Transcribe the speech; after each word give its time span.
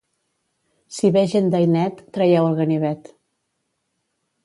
Si 0.95 1.11
ve 1.17 1.23
gent 1.35 1.53
d'Ainet, 1.55 2.01
traieu 2.19 2.51
el 2.51 2.59
ganivet. 2.65 3.17